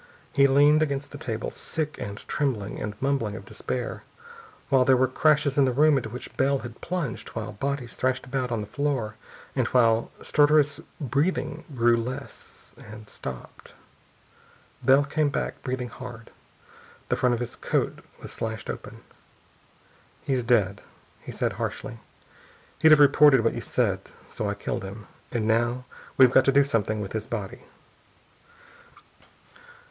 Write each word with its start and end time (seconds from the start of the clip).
He 0.33 0.47
leaned 0.47 0.81
against 0.81 1.11
the 1.11 1.19
table, 1.19 1.51
sick 1.51 1.99
and 1.99 2.27
trembling 2.27 2.81
and 2.81 2.99
mumbling 2.99 3.35
of 3.35 3.45
despair, 3.45 4.01
while 4.69 4.83
there 4.83 4.97
were 4.97 5.07
crashes 5.07 5.59
in 5.59 5.65
the 5.65 5.71
room 5.71 5.95
into 5.95 6.09
which 6.09 6.35
Bell 6.37 6.57
had 6.65 6.81
plunged, 6.81 7.29
while 7.35 7.51
bodies 7.51 7.93
thrashed 7.93 8.25
about 8.25 8.51
on 8.51 8.61
the 8.61 8.65
floor, 8.65 9.13
and 9.55 9.67
while 9.67 10.09
stertorous 10.23 10.79
breathing 10.99 11.65
grew 11.75 11.97
less, 11.97 12.73
and 12.79 13.07
stopped.... 13.11 13.75
Bell 14.83 15.05
came 15.05 15.29
back, 15.29 15.61
breathing 15.61 15.89
hard. 15.89 16.31
The 17.09 17.15
front 17.15 17.35
of 17.35 17.39
his 17.39 17.55
coat 17.55 18.03
was 18.19 18.31
slashed 18.31 18.71
open. 18.71 19.03
"He's 20.23 20.43
dead," 20.43 20.81
he 21.19 21.31
said 21.31 21.53
harshly. 21.53 21.99
"He'd 22.79 22.89
have 22.89 22.99
reported 22.99 23.41
what 23.41 23.53
you 23.53 23.61
said, 23.61 23.99
so 24.29 24.49
I 24.49 24.55
killed 24.55 24.81
him.... 24.83 25.05
And 25.31 25.45
now 25.45 25.85
we've 26.17 26.31
got 26.31 26.45
to 26.45 26.51
do 26.51 26.63
something 26.63 27.01
with 27.01 27.13
his 27.13 27.27
body." 27.27 27.65